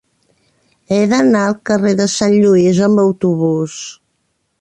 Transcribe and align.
He 0.95 1.01
d'anar 1.11 1.43
al 1.49 1.57
carrer 1.69 1.91
de 1.99 2.07
Sant 2.13 2.33
Lluís 2.45 2.81
amb 2.87 3.03
autobús. 3.05 3.77